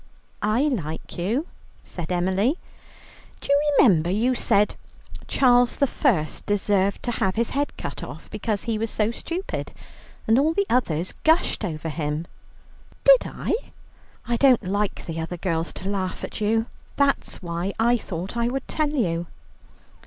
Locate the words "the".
10.55-10.65, 15.05-15.19